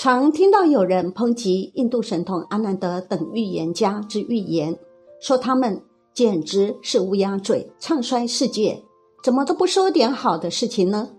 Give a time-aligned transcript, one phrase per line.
[0.00, 4.78] 常听到有人抨击印度神童阿南德等预言家之预言，
[5.20, 5.82] 说他们
[6.14, 8.80] 简直是乌鸦嘴，唱衰世界，
[9.24, 11.10] 怎么都不说点好的事情呢？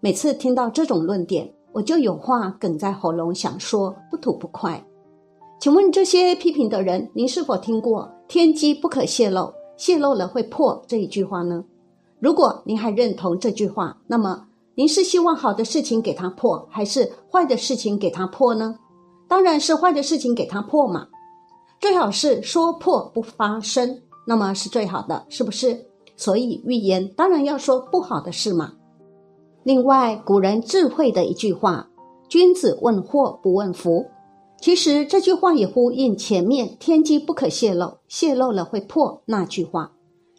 [0.00, 4.84] 每次听到这种论点，我就有话梗在喉咙，想说不吐不快。
[5.58, 11.64] 请问这些批评的人，您是否听过“天机不可泄露，泄露了会破”这一句话呢？
[12.20, 14.42] 如果您还认同这句话，那么。
[14.78, 18.76] 您是希望好的事情给他破，还是坏的事情给他破呢？
[19.26, 21.08] 当然是坏的事情给他破嘛，
[21.80, 25.86] 最好是说破不发生，那么是最好的，是不是？
[26.14, 28.74] 所以预言当然要说不好的事嘛。
[29.62, 31.88] 另外，古人智慧的一句话
[32.28, 34.04] ：“君子问祸不问福。”
[34.60, 39.92] 其实这句话也呼应前面“天机不可泄露，泄露了会破”那句话。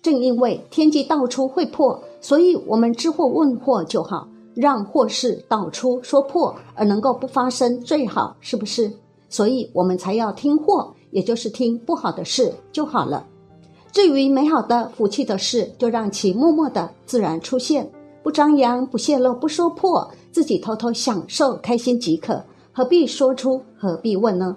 [0.08, 4.26] 正因为天机道出会破，所以我们知祸问祸就好，
[4.56, 8.90] 让祸事道出说破而能够不发生最好，是不是？
[9.28, 13.26] 所以我们才要听祸，也就是听不好的事就好了。
[13.92, 17.92] 至于美好的福气的事，就让其默默的自然出现，
[18.24, 23.62] 不张扬、不泄露、不说破，自己偷偷享受开心即可，何必说出？
[23.78, 24.56] 何必问呢？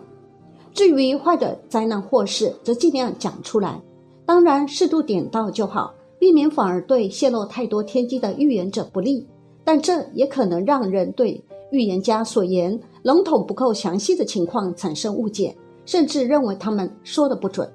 [0.72, 3.82] 至于坏的灾难祸事，则尽量讲出来。
[4.30, 9.26] 当然，适度点到就好，避免反而对泄露太多天机的预言者不利。
[9.64, 15.52] 但这也可能让人对预言家所言笼统不够详细的情况产生误解，
[15.84, 17.68] 甚至认为他们说的不准。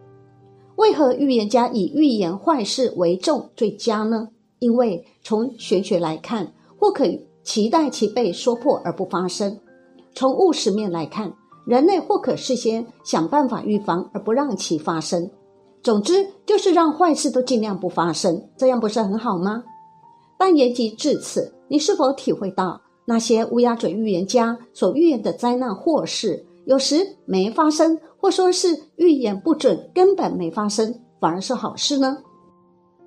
[0.78, 4.30] 为何预言家以预言坏事为重最佳呢？
[4.60, 7.04] 因为从玄学来看，或可
[7.44, 9.52] 期待其被说破而不发生；
[10.14, 11.34] 从务实面来看，
[11.68, 15.30] 人类或可事先想办法预防而不让其发生。
[15.86, 19.64] 总之，就是让坏事都尽量不发生，这样不是很好吗？
[20.36, 32.18] 但言及至此，你是否体会到那些乌鸦嘴预言家所预言的灾难祸事，有时没发生，或说是预言不准，根本没发生，反而是好事呢？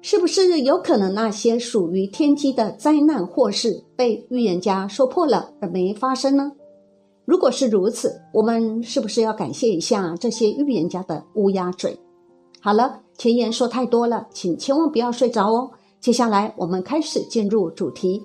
[0.01, 6.53] 是不是有可能那些属于天机的灾难祸事被预言家说破了而没发生呢？
[7.25, 11.99] 如果是如此，我们是不是要感谢一下这些预言家的乌鸦嘴？
[12.69, 15.71] 好了，前言说太多了，请千万不要睡着哦。
[16.01, 18.23] 接下来我们开始进入主题。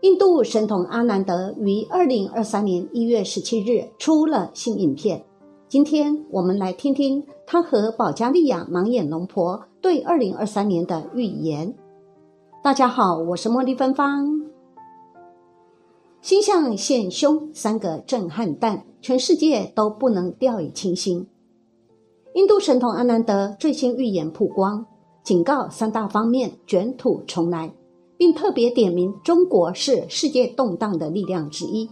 [0.00, 5.24] 印度神童阿南德于二零二三年一月十七日出了新影片，
[5.68, 11.72] 今天我们来听听他和保加利亚盲眼龙婆对二零二三年的预言。
[12.64, 14.26] 大家好，我是茉莉芬芳。
[16.20, 21.28] 星象现凶，三个震撼弹，全世界都不能掉以轻心。
[22.34, 24.84] 印度神童阿南德最新预言曝光，
[25.22, 27.72] 警告三大方面卷土重来，
[28.16, 31.88] 并特别点名中国是世界动荡的力量之一。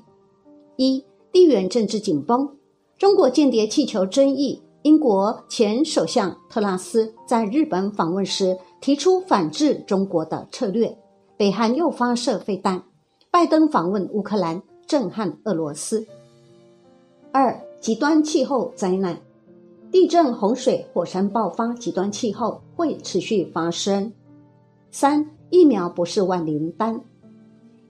[0.75, 2.57] 一、地缘政治紧绷，
[2.99, 10.99] 中国间谍气球争议，英国前首相特拉斯在日本访问时提出反制中国的策略，
[11.37, 12.83] 北韩又发射飞弹，
[13.31, 16.05] 拜登访问乌克兰，震撼俄罗斯。
[17.31, 19.17] 二、极端气候灾难。
[19.93, 24.11] 地震、洪水、火山爆发，极端气候会持续发生。
[24.91, 26.99] 三、疫苗不是万灵丹。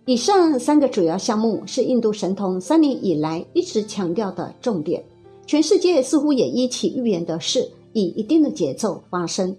[0.05, 5.01] 以上三个主要项目是印度神童三年以来一直强调的重点。
[5.47, 9.57] 全世界似乎也一起预言的是以一定的节奏发生。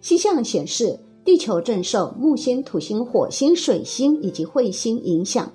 [0.00, 5.52] 星象显示，地球正受木星、土星、火星、水星以及彗星影响，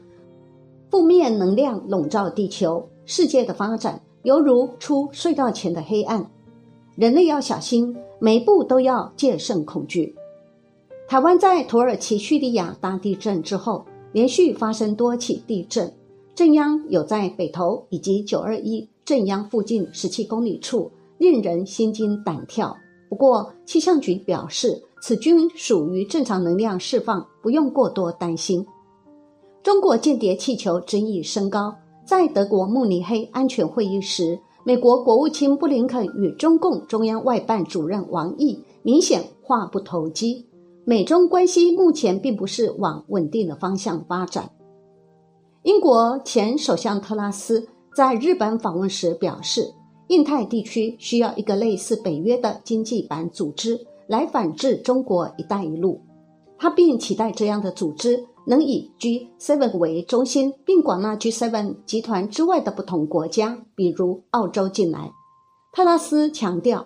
[0.91, 3.99] 负面能量笼罩地球，世界的发展。
[4.23, 6.29] 犹如出隧道前的黑暗，
[6.95, 10.15] 人类要小心，每一步都要戒慎恐惧。
[11.07, 15.91] 台湾在土耳其叙利亚大地震之后，连续发生多起地震，
[16.35, 22.77] 震央有在北投以及九二一震央附近十七公里处，令人心惊胆跳。
[23.09, 28.65] 不过气象局表示，此均属于正常能量释放，不用过多担心。
[29.63, 31.75] 中国间谍气球争议升高。
[32.05, 40.45] 在德国慕尼黑安全会议时，美国国务卿布林肯与中共中央外办主任王毅明显话不投机。
[40.83, 44.49] 美中关系目前并不是往稳定的方向发展。
[45.63, 49.71] 英国前首相特拉斯在日本访问时表示，
[50.07, 56.01] 印太地区需要一个类似北约的经济版组织来反制中国“一带一路”，
[56.57, 58.25] 他并期待这样的组织。
[58.45, 65.11] 能以 G7 为中心，并广纳 G7 集团之外的不同国家，比如澳洲进来。
[65.71, 66.85] 特拉斯强调，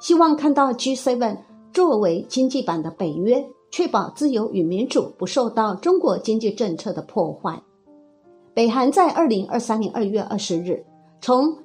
[0.00, 1.38] 希望看到 G7
[1.72, 7.62] 作为经济版的北约，确保自由与民主不受到中国经济政策的破坏。
[8.54, 10.82] 北韩在二零二三年二月二十日
[11.20, 11.56] 从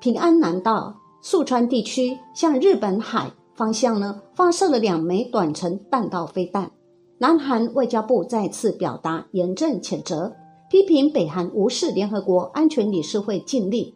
[0.00, 0.92] 平安南道
[1.22, 6.68] 宿川地区向日本海方向呢发射了两枚短程弹道飞弹。
[7.22, 10.34] 南韩外交部再次表达严正谴责，
[10.68, 13.94] 批评北韩无视联合国安全理事会禁令，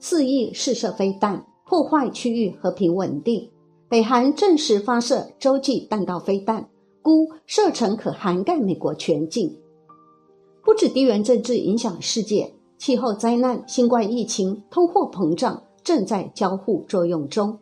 [0.00, 3.48] 肆意试射飞弹，破坏区域和平稳定。
[3.88, 6.68] 北韩证实发射洲际弹道飞弹，
[7.00, 9.56] 估射程可涵盖美国全境。
[10.64, 17.56] 不止地缘政治影响世界，气候灾难、新冠疫情、通货膨胀正在交互作用中。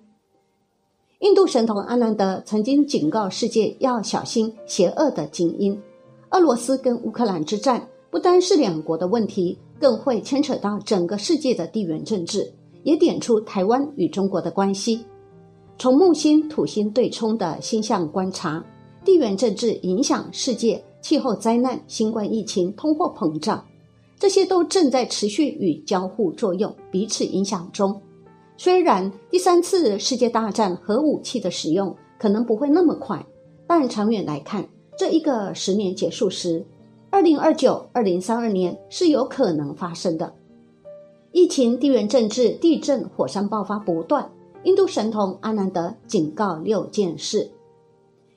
[1.20, 5.80] 印度神童阿南德曾经警告世界要小心邪恶的精英。
[6.30, 12.52] 俄罗斯跟乌克兰之战不单是两国的问题，更会牵扯到整个世界的地缘政治，
[12.82, 15.02] 也点出台湾与中国的关系。
[15.78, 18.62] 从木星、土星对冲的星象观察，
[19.02, 20.82] 地缘政治影响世界。
[21.00, 23.64] 气候灾难、新冠疫情、通货膨胀，
[24.18, 28.02] 这些都正在持续与交互作用、彼此影响中。
[28.56, 33.24] 虽然第三次世界大战核武器的使用可能不会那么快，
[33.66, 34.66] 但长远来看，
[34.98, 36.64] 这一个十年结束时，
[37.10, 40.32] 二零二九、二零三二年是有可能发生的。
[41.32, 44.30] 疫情、地缘政治、地震、火山爆发不断，
[44.64, 47.50] 印度神童阿南德警告六件事。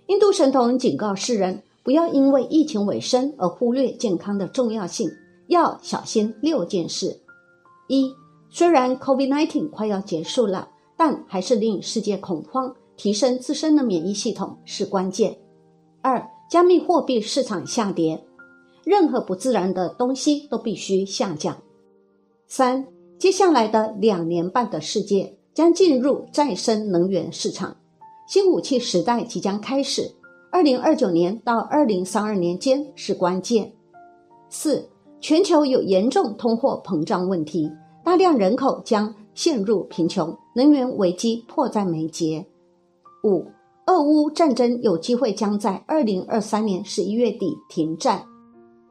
[0.08, 1.62] 印度神童警告世人。
[1.82, 5.10] 不要因为疫情尾声而忽略健康的重要性，
[5.48, 7.20] 要小心六件事。
[7.88, 8.14] 一，
[8.50, 15.38] 虽然 COVID-19 快要结束了，但还是令世界恐慌，提升自身的免疫系统是关键。
[16.02, 18.24] 二，加密货币市场下跌，
[18.84, 21.56] 任何不自然的东西都必须下降。
[22.48, 22.88] 三，
[23.20, 27.78] 接下来的两年半的世界将进入再生能源市场，
[28.28, 30.12] 新武器时代即将开始。
[30.52, 33.72] 二零二九年到二零三二年间是关键。
[34.50, 34.90] 四，
[35.22, 37.70] 全球有严重通货膨胀问题，
[38.10, 42.44] 大量人口将陷入贫穷，能源危机迫在眉睫。
[43.24, 43.46] 五，
[43.86, 48.26] 俄乌战争有机会将在二零二三年十一月底停战。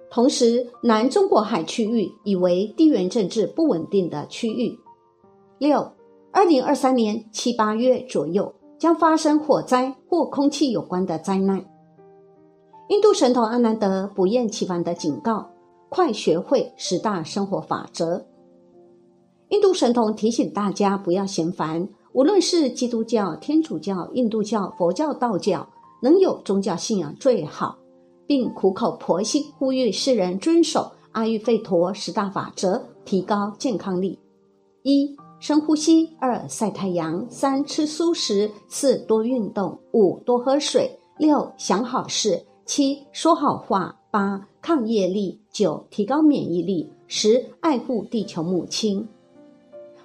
[0.09, 4.79] 同时，南中国海区域已为地缘政治不稳定的区域。
[5.59, 5.91] 六，
[6.31, 8.55] 二零二三年七八月左右。
[8.79, 11.65] 将发生火灾或空气有关的灾难。
[12.89, 15.51] 印度神童阿南德不厌其烦的警告：
[15.89, 18.25] 快学会十大生活法则。
[19.51, 25.67] 印度神童提醒大家不要嫌烦，无论是基督教、天主教、印度教、佛教、道教，
[26.03, 27.79] 能有宗教信仰最好，
[28.27, 34.19] 并苦口婆心呼吁世人遵守阿育吠陀十大法则，提高健康力。
[34.83, 49.09] 一深呼吸，二晒太阳，三吃素食，四多运动，五多喝水，六想好事，七说好话，八抗业力，九提高免疫力，十爱护地球母亲。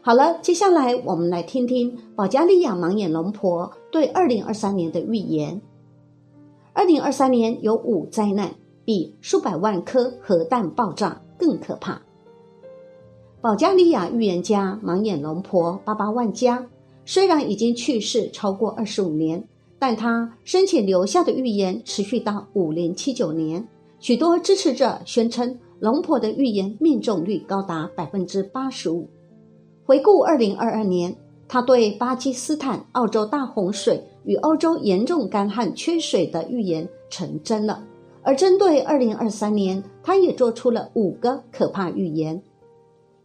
[0.06, 5.62] 好了，接下来我们来听听保加利亚盲眼龙婆对二零二三年的预言。
[6.74, 8.54] 二零二三年有五灾难，
[8.84, 12.02] 比数百万颗核弹爆炸更可怕。
[13.40, 16.68] 保加利亚预言家盲眼龙婆巴巴万加
[17.06, 19.42] 虽然已经去世超过二十五年，
[19.80, 23.66] 但他生前留下的预言持续到五零七九年。
[24.00, 29.08] 许多支持者宣称，龙婆的预言命中率高达百分之八十五。
[29.86, 31.16] 回顾二零二二年，
[31.48, 37.84] 他对巴基斯坦、澳洲大洪水与欧洲严重干旱缺水的预言成真了。
[38.22, 42.42] 而针对二零二三年，他也做出了五个可怕预言。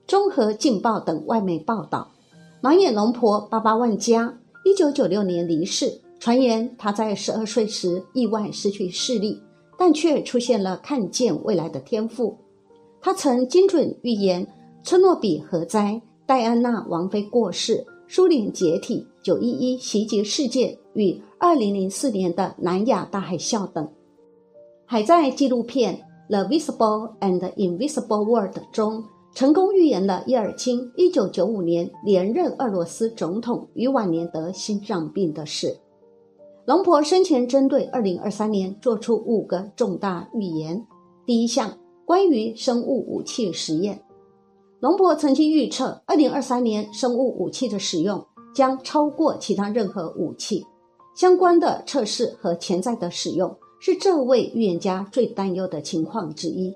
[0.07, 2.11] 综合劲报等外媒报道，
[2.61, 6.01] 盲眼龙婆巴巴万加一九九六年离世。
[6.19, 9.41] 传言他在十二岁时意外失去视力，
[9.79, 12.37] 但却出现了看见未来的天赋。
[13.01, 14.45] 他曾精准预言
[14.83, 23.89] 车诺比核灾、戴安娜王妃过世、苏联解体、九一一袭击事件与二零零四年的南亚大海啸等。
[24.85, 25.95] 还在纪录片
[26.29, 29.03] 《The Visible and Invisible World》中。
[29.35, 35.79] 成功预言了叶尔钦一九九五年连任俄罗斯总统与晚年得心脏病的事。
[36.67, 40.85] 龙婆生前针对二零二三年做出五个重大预言。
[41.25, 44.03] 第一项，关于生物武器实验。
[44.81, 50.65] 龙婆曾经预测，二零二三年生物武器的使用将超过其他任何武器。
[51.15, 56.75] 相关的测试和潜在的使用是这位预言家最担忧的情况之一。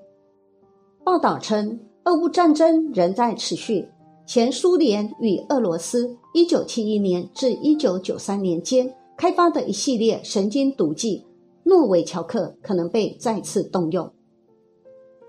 [1.03, 1.79] 报道称。
[2.05, 3.87] 俄乌战争仍在持续。
[4.25, 11.25] 前苏联与俄罗斯1971年至1993年间开发的一系列神经毒剂
[11.63, 14.11] 诺维乔克可能被再次动用。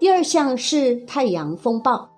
[0.01, 2.11] 第二项是太阳风暴。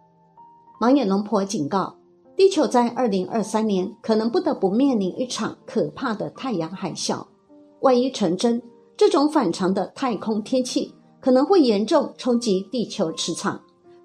[0.78, 1.96] 盲眼龙婆警告，
[2.36, 7.24] 地球在二零二三年可能不得不面临一场可怕的太阳海啸。
[7.80, 8.60] 万一成真，
[8.94, 13.58] 这种反常的太空天气可能会严重冲击地球磁场，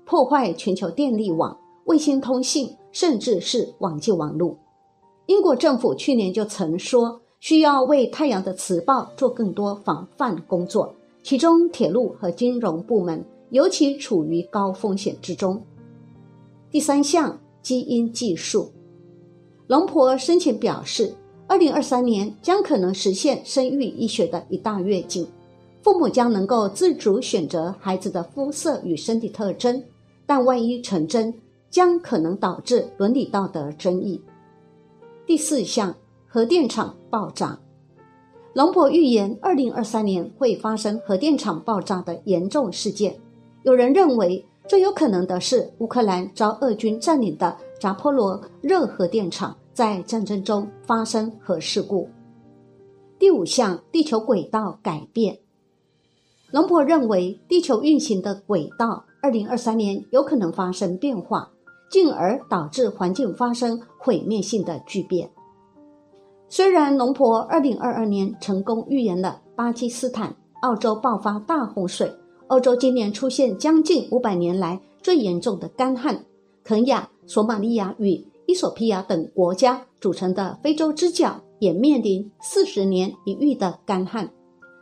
[0.05, 4.57] 破坏全球电力网、卫星通信，甚至是网际网络。
[5.25, 15.61] 英国政府去年就曾说，需要为太阳的磁暴做更多防范工作，其中铁路和金融部门尤其处于高风险之中。
[16.71, 18.71] 第三项，基因技术。
[19.67, 21.13] 龙婆生前表示。
[21.47, 25.27] 二零二三年将可能实现生育医学的一大跃进，
[25.81, 29.83] 父母将能够自主选择孩子的肤色与身体特征，
[30.25, 31.33] 但万一成真，
[31.69, 34.21] 将可能导致伦理道德争议。
[35.25, 35.93] 第四项，
[36.25, 37.59] 核电厂爆炸。
[38.53, 43.13] 龙婆预言，二零二三年会发生核电厂爆炸的严重事件。
[43.63, 49.55] 有人认为，最有可能的是乌克兰遭俄军占领的扎波罗热核电厂。
[49.73, 52.07] 在战争中发生核事故。
[53.17, 55.39] 第五项，地球轨道改变。
[56.51, 61.49] 龙婆认为，地球运行的轨道，二零二三年有可能发生变化，
[61.89, 65.31] 进而导致环境发生毁灭性的巨变。
[66.49, 72.13] 虽然龙婆二零二二年成功预言了巴基斯坦、澳洲爆发大洪水，
[72.51, 76.25] 欧洲今年出现将近五百年来最严重的干旱，
[76.65, 78.21] 肯亚、索马利亚与。
[78.45, 84.29] 伊索比亚等国家组成的非洲之角也面临四十年一遇的干旱，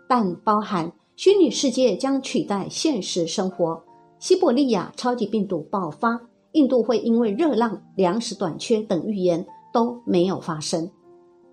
[0.07, 3.79] 但包含虚拟世界将取代现实生活，
[4.17, 6.19] 西伯利亚超级病毒爆发，
[6.53, 10.89] 印度会因为热浪、粮食短缺等预言都没有发生。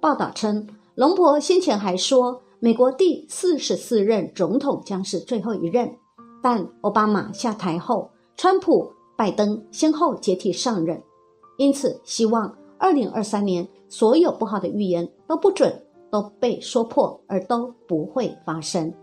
[0.00, 5.94] 报道称，龙婆先前还说，美国第四十四任总统将是最后一任，
[6.48, 11.02] 但奥巴马下台后，川普、拜登先后接替上任。
[11.58, 18.94] 因此，希望二零二三年所有不好的预言都不准，都被说破，而都不会发生。